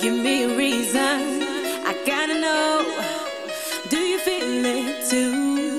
[0.00, 1.42] Give me a reason,
[1.84, 2.86] I gotta know.
[3.90, 5.78] Do you feel it too?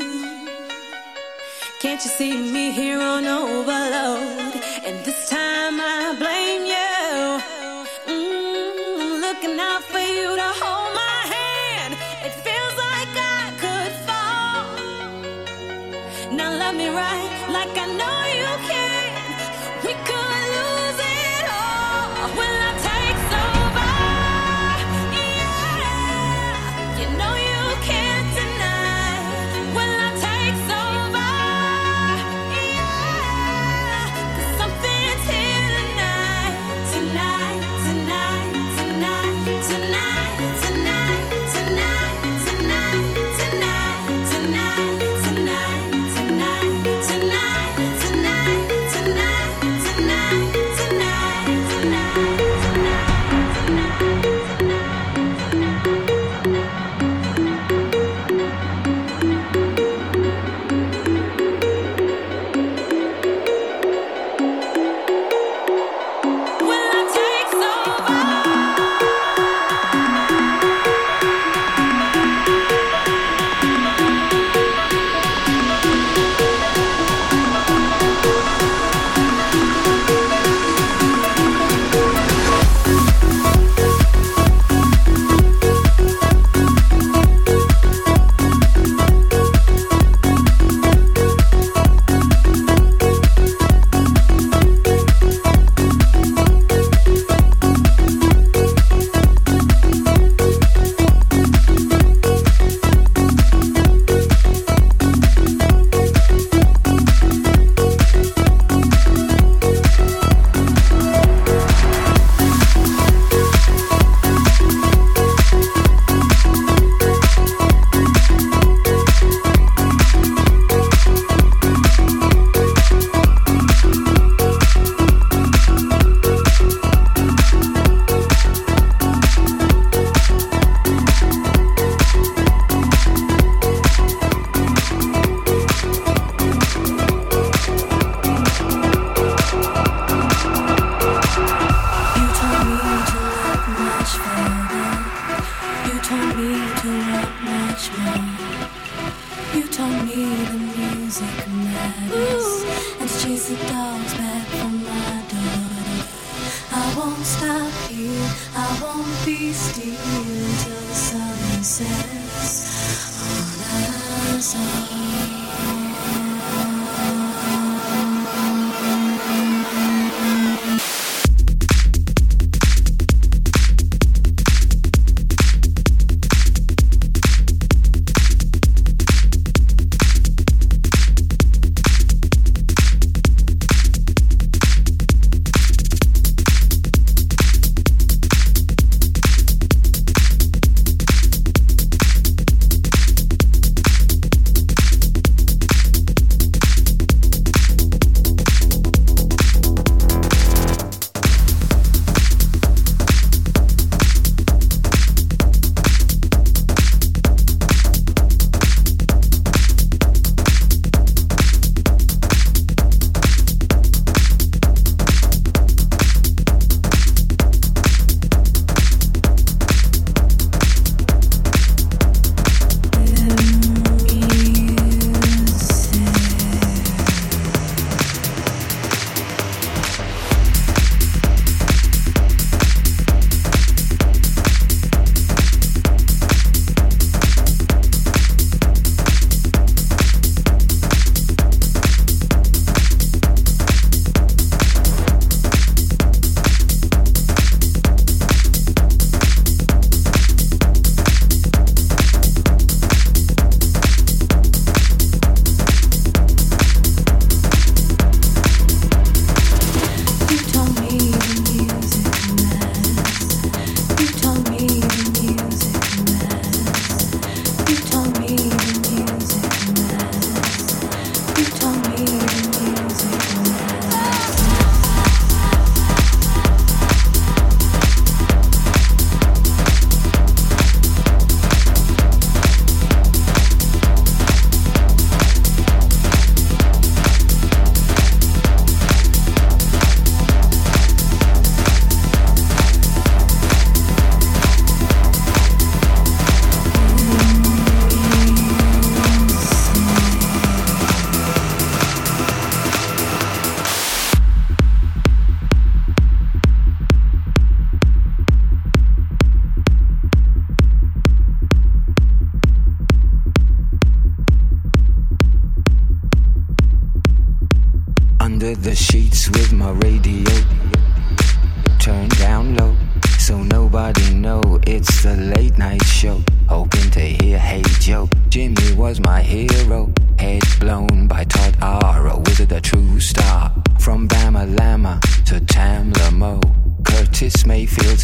[1.80, 4.54] Can't you see me here on overload?
[4.86, 7.42] And this time I blame you.
[8.14, 11.96] Mm, looking out for you to hold my hand.
[12.24, 14.78] It feels like I could fall.
[16.38, 17.41] Now love me right.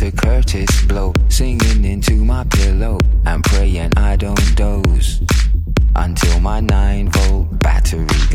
[0.07, 0.15] Mr.
[0.15, 2.97] Kurtis Blow singing into my pillow.
[3.25, 5.21] I'm praying I don't doze
[5.95, 8.26] until my 9 volt battery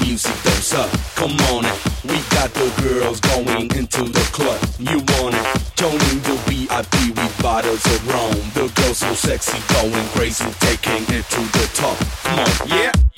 [0.00, 0.90] music goes up.
[1.14, 1.76] Come on, now.
[2.04, 4.58] we got the girls going into the club.
[4.78, 5.46] You want it?
[5.76, 8.34] Joining the VIP with bottles of rum.
[8.54, 11.96] The girls so sexy, going crazy, taking it to the top.
[12.24, 13.09] Come on, yeah.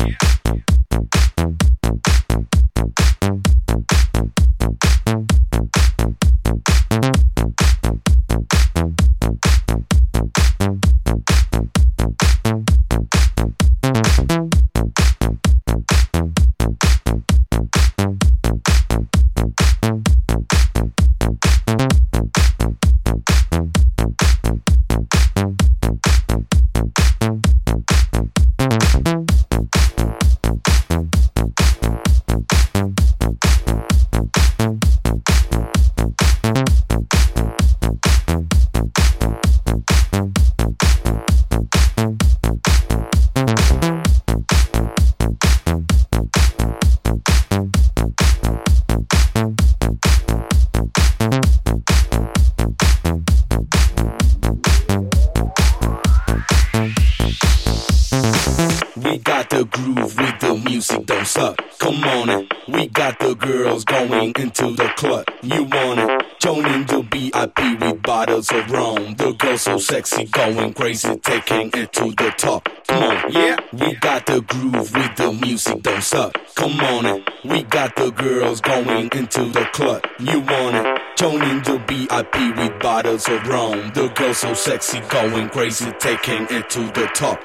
[84.42, 87.40] So sexy, going crazy, taking it to the top.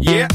[0.00, 0.28] Yeah.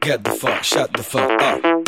[0.00, 1.87] Get the fuck, shut the fuck up.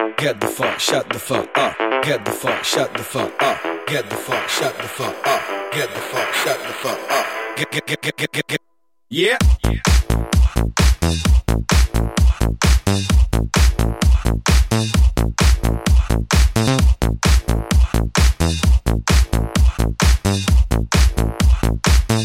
[0.21, 1.75] Get the fuck, shut the fuck up.
[2.03, 3.57] Get the fuck, shut the fuck up.
[3.87, 5.41] Get the fuck, shut the fuck up.
[5.73, 7.25] Get the fuck, shut the fuck up.
[7.57, 8.61] Get, get, get, get, get, get.
[9.09, 9.37] Yeah.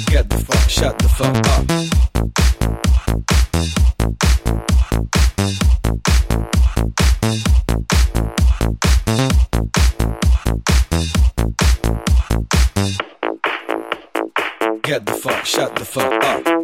[0.05, 2.06] Get the fuck, shut the fuck up.
[14.87, 16.56] Get the fuck, shut the fuck up.